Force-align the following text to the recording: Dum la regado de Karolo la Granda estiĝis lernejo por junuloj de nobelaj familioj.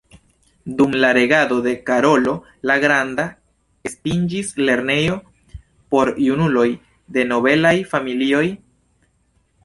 Dum 0.77 0.93
la 1.01 1.09
regado 1.15 1.57
de 1.65 1.73
Karolo 1.89 2.31
la 2.69 2.77
Granda 2.85 3.25
estiĝis 3.89 4.49
lernejo 4.69 5.17
por 5.95 6.11
junuloj 6.29 6.65
de 7.19 7.27
nobelaj 7.33 7.75
familioj. 7.93 8.45